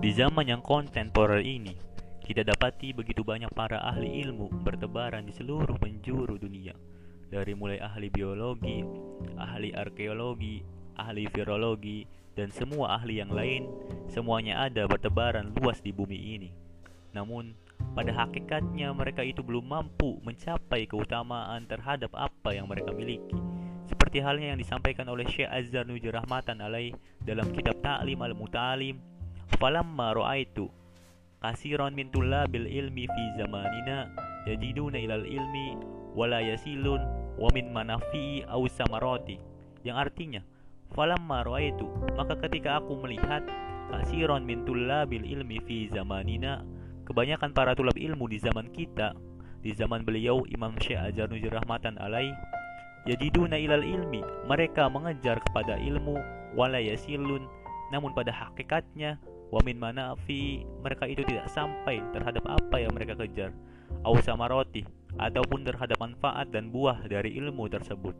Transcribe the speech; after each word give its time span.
Di 0.00 0.16
zaman 0.16 0.48
yang 0.48 0.64
kontemporer 0.64 1.44
ini, 1.44 1.76
kita 2.24 2.40
dapati 2.40 2.96
begitu 2.96 3.20
banyak 3.20 3.52
para 3.52 3.84
ahli 3.84 4.24
ilmu 4.24 4.48
bertebaran 4.64 5.28
di 5.28 5.32
seluruh 5.36 5.76
penjuru 5.76 6.40
dunia. 6.40 6.72
Dari 7.28 7.52
mulai 7.52 7.84
ahli 7.84 8.08
biologi, 8.08 8.80
ahli 9.36 9.76
arkeologi, 9.76 10.64
ahli 10.96 11.28
virologi, 11.28 12.08
dan 12.32 12.48
semua 12.48 12.96
ahli 12.96 13.20
yang 13.20 13.28
lain, 13.28 13.68
semuanya 14.08 14.64
ada 14.64 14.88
bertebaran 14.88 15.52
luas 15.60 15.84
di 15.84 15.92
bumi 15.92 16.16
ini. 16.16 16.50
Namun, 17.12 17.52
pada 17.92 18.24
hakikatnya 18.24 18.96
mereka 18.96 19.20
itu 19.20 19.44
belum 19.44 19.68
mampu 19.68 20.16
mencapai 20.24 20.88
keutamaan 20.88 21.68
terhadap 21.68 22.08
apa 22.16 22.56
yang 22.56 22.64
mereka 22.72 22.88
miliki. 22.96 23.36
Seperti 23.84 24.24
halnya 24.24 24.56
yang 24.56 24.60
disampaikan 24.64 25.12
oleh 25.12 25.28
Syekh 25.28 25.52
Azhar 25.52 25.84
Nujur 25.84 26.16
Rahmatan 26.16 26.64
alaih 26.64 26.96
dalam 27.20 27.52
kitab 27.52 27.84
Ta'lim 27.84 28.16
al-Mutalim, 28.24 29.19
"Falamma 29.58 30.14
ra'aitu 30.14 30.70
kasiran 31.40 31.96
min 31.96 32.12
tullabil 32.12 32.68
ilmi 32.68 33.08
fi 33.08 33.24
zamanina 33.40 34.12
yajiduna 34.46 35.00
ilal 35.00 35.24
ilmi 35.24 35.80
wala 36.14 36.44
yasilun 36.44 37.00
wa 37.40 37.48
min 37.56 37.72
manafi'i 37.72 38.46
aw 38.46 38.62
samarati." 38.70 39.40
Yang 39.82 39.96
artinya, 39.96 40.40
"Falamma 40.94 41.42
ra'aitu," 41.42 41.88
maka 42.14 42.36
ketika 42.38 42.78
aku 42.78 43.00
melihat 43.00 43.42
kasiran 43.90 44.46
min 44.46 44.62
tullabil 44.62 45.26
ilmi 45.26 45.58
fi 45.64 45.90
zamanina 45.90 46.62
Kebanyakan 47.10 47.50
para 47.50 47.74
tulab 47.74 47.98
ilmu 47.98 48.30
di 48.30 48.38
zaman 48.38 48.70
kita, 48.70 49.18
di 49.66 49.74
zaman 49.74 50.06
beliau 50.06 50.46
Imam 50.46 50.78
Syekh 50.78 51.10
Ajar 51.10 51.26
Nujur 51.26 51.50
Rahmatan 51.50 51.98
alaih, 51.98 52.30
yajiduna 53.02 53.58
ilal 53.58 53.82
ilmi, 53.82 54.22
mereka 54.46 54.86
mengejar 54.86 55.42
kepada 55.42 55.74
ilmu, 55.74 56.14
wala 56.54 56.78
yasilun, 56.78 57.50
namun 57.90 58.14
pada 58.14 58.30
hakikatnya, 58.30 59.18
wamin 59.50 59.76
manafi, 59.76 60.64
mereka 60.82 61.06
itu 61.10 61.26
tidak 61.26 61.50
sampai 61.50 62.02
terhadap 62.14 62.42
apa 62.46 62.76
yang 62.78 62.94
mereka 62.94 63.18
kejar, 63.18 63.50
au 64.06 64.16
samaroti, 64.22 64.86
ataupun 65.18 65.66
terhadap 65.66 65.98
manfaat 65.98 66.48
dan 66.54 66.70
buah 66.70 67.06
dari 67.10 67.34
ilmu 67.38 67.66
tersebut. 67.66 68.14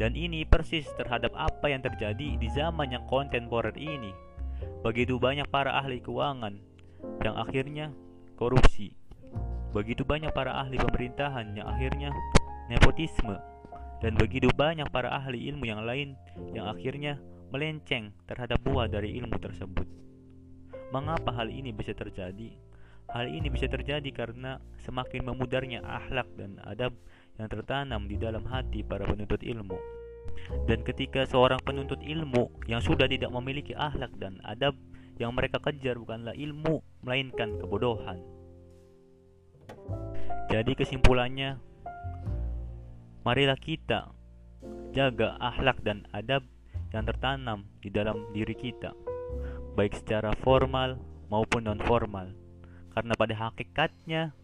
Dan 0.00 0.16
ini 0.16 0.48
persis 0.48 0.88
terhadap 0.96 1.36
apa 1.36 1.68
yang 1.68 1.84
terjadi 1.84 2.40
di 2.40 2.48
zaman 2.56 2.88
yang 2.88 3.04
kontemporer 3.04 3.76
ini. 3.76 4.16
Begitu 4.80 5.20
banyak 5.20 5.44
para 5.52 5.76
ahli 5.76 6.00
keuangan, 6.00 6.56
yang 7.20 7.36
akhirnya 7.36 7.92
korupsi. 8.40 8.96
Begitu 9.76 10.02
banyak 10.02 10.32
para 10.32 10.56
ahli 10.56 10.80
pemerintahan 10.80 11.52
yang 11.52 11.68
akhirnya 11.68 12.10
nepotisme 12.72 13.36
dan 14.00 14.16
begitu 14.16 14.48
banyak 14.56 14.88
para 14.88 15.12
ahli 15.12 15.52
ilmu 15.52 15.68
yang 15.68 15.84
lain 15.84 16.16
yang 16.56 16.66
akhirnya 16.70 17.20
melenceng 17.50 18.14
terhadap 18.26 18.62
buah 18.62 18.86
dari 18.86 19.18
ilmu 19.18 19.36
tersebut. 19.38 19.86
Mengapa 20.90 21.30
hal 21.34 21.50
ini 21.50 21.70
bisa 21.70 21.94
terjadi? 21.94 22.54
Hal 23.10 23.26
ini 23.26 23.50
bisa 23.50 23.66
terjadi 23.66 24.06
karena 24.14 24.62
semakin 24.86 25.26
memudarnya 25.26 25.82
akhlak 25.82 26.30
dan 26.38 26.62
adab 26.62 26.94
yang 27.38 27.50
tertanam 27.50 28.06
di 28.06 28.14
dalam 28.14 28.46
hati 28.46 28.86
para 28.86 29.02
penuntut 29.02 29.42
ilmu. 29.42 29.78
Dan 30.66 30.86
ketika 30.86 31.26
seorang 31.26 31.58
penuntut 31.62 31.98
ilmu 32.02 32.50
yang 32.70 32.78
sudah 32.78 33.10
tidak 33.10 33.30
memiliki 33.34 33.74
akhlak 33.74 34.14
dan 34.18 34.38
adab 34.46 34.78
yang 35.18 35.34
mereka 35.34 35.58
kejar 35.58 35.98
bukanlah 35.98 36.32
ilmu, 36.38 36.80
melainkan 37.02 37.58
kebodohan. 37.58 38.22
Jadi 40.50 40.72
kesimpulannya, 40.74 41.58
marilah 43.22 43.58
kita 43.58 44.10
jaga 44.90 45.38
akhlak 45.38 45.78
dan 45.86 46.06
adab 46.10 46.42
yang 46.90 47.06
tertanam 47.06 47.66
di 47.78 47.88
dalam 47.90 48.30
diri 48.34 48.54
kita, 48.54 48.90
baik 49.78 49.94
secara 49.94 50.34
formal 50.42 50.98
maupun 51.30 51.70
non 51.70 51.80
formal. 51.86 52.34
Karena 52.90 53.14
pada 53.14 53.34
hakikatnya 53.38 54.34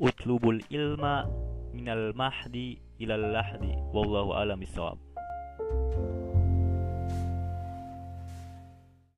utlubul 0.00 0.60
ilma 0.72 1.28
minal 1.76 2.16
mahdi 2.16 2.80
ilal 2.96 3.36
lahdi 3.36 3.76
wallahu 3.92 4.32
alam 4.32 4.56
bisawab. 4.60 4.96